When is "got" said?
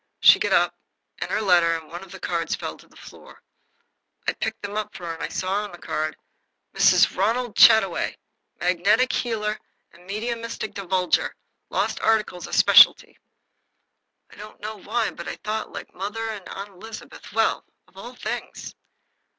0.39-0.51